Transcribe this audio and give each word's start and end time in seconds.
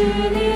to 0.00 0.30
the 0.30 0.49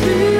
내 0.00 0.39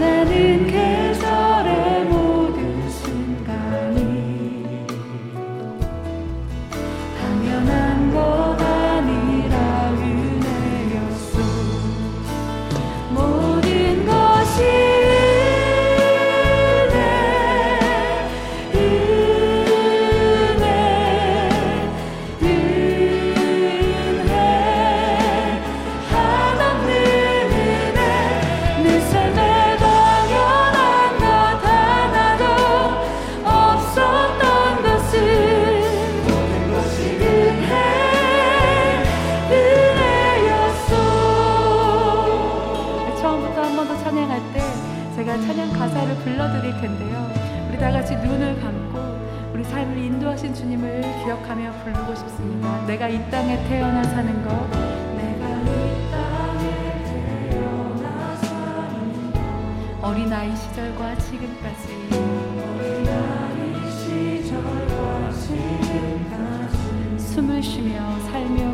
Hallelujah. 0.00 0.47
제가 45.18 45.36
찬양 45.36 45.72
가사를 45.72 46.14
불러드릴 46.18 46.80
텐데요. 46.80 47.28
우리 47.68 47.76
다 47.76 47.90
같이 47.90 48.14
눈을 48.14 48.60
감고 48.60 49.52
우리 49.52 49.64
삶을 49.64 49.98
인도하신 49.98 50.54
주님을 50.54 51.00
기억하며 51.24 51.72
부르고 51.82 52.14
싶습니다. 52.14 52.86
내가 52.86 53.08
이 53.08 53.28
땅에 53.28 53.56
태어나 53.68 54.04
사는 54.04 54.44
것. 54.44 54.68
어린아이 60.00 60.54
시절과 60.56 61.16
지금까지 61.16 61.88
어린아이 62.78 63.90
시절과 63.90 65.32
지금까지 65.32 67.18
숨을 67.18 67.60
쉬며 67.60 68.20
살며 68.20 68.67